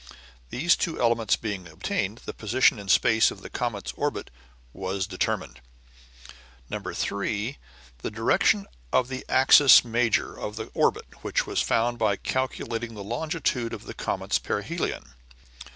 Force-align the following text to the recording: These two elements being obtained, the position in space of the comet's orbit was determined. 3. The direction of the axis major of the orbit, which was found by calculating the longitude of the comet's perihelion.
These 0.49 0.75
two 0.77 0.99
elements 0.99 1.35
being 1.35 1.67
obtained, 1.67 2.21
the 2.25 2.33
position 2.33 2.79
in 2.79 2.87
space 2.87 3.29
of 3.29 3.41
the 3.43 3.51
comet's 3.51 3.91
orbit 3.95 4.31
was 4.73 5.05
determined. 5.05 5.61
3. 6.71 7.57
The 7.99 8.09
direction 8.09 8.65
of 8.91 9.09
the 9.09 9.23
axis 9.29 9.85
major 9.85 10.35
of 10.39 10.55
the 10.55 10.71
orbit, 10.73 11.05
which 11.23 11.45
was 11.45 11.61
found 11.61 11.99
by 11.99 12.15
calculating 12.15 12.95
the 12.95 13.03
longitude 13.03 13.73
of 13.73 13.83
the 13.85 13.93
comet's 13.93 14.39
perihelion. 14.39 15.13